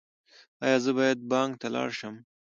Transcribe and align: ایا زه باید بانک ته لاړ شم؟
ایا 0.63 0.77
زه 0.83 0.91
باید 0.97 1.19
بانک 1.31 1.51
ته 1.61 1.67
لاړ 1.75 1.89
شم؟ 1.99 2.15